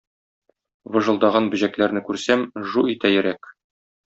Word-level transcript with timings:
Выжылдаган 0.95 1.49
бөҗәкләрне 1.53 2.03
күрсәм, 2.09 2.49
жу 2.73 2.87
итә 2.97 3.13
йөрәк. 3.19 3.55